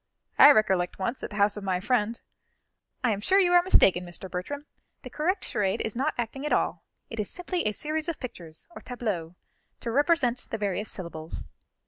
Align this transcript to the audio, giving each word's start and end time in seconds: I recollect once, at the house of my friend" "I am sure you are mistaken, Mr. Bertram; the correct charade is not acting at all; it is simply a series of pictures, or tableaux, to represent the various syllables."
I 0.39 0.49
recollect 0.49 0.97
once, 0.97 1.21
at 1.21 1.29
the 1.29 1.35
house 1.35 1.57
of 1.57 1.63
my 1.63 1.79
friend" 1.79 2.19
"I 3.03 3.11
am 3.11 3.21
sure 3.21 3.37
you 3.37 3.53
are 3.53 3.61
mistaken, 3.61 4.03
Mr. 4.03 4.31
Bertram; 4.31 4.65
the 5.03 5.11
correct 5.11 5.45
charade 5.45 5.79
is 5.79 5.95
not 5.95 6.15
acting 6.17 6.43
at 6.43 6.51
all; 6.51 6.81
it 7.11 7.19
is 7.19 7.29
simply 7.29 7.67
a 7.67 7.71
series 7.71 8.09
of 8.09 8.19
pictures, 8.19 8.65
or 8.71 8.81
tableaux, 8.81 9.35
to 9.81 9.91
represent 9.91 10.47
the 10.49 10.57
various 10.57 10.89
syllables." 10.89 11.49